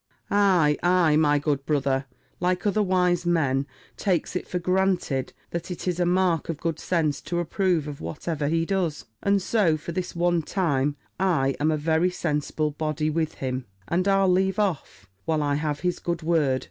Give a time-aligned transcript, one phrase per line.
[0.31, 2.07] "Ay, ay, my good brother,
[2.39, 3.67] like other wise men,
[3.97, 8.01] takes it for granted that it is a mark of good sense to approve of
[8.01, 9.05] whatever he does.
[9.21, 14.07] And so, for this one time, I am a very sensible body with him And
[14.07, 16.59] I'll leave off, while I have his good word.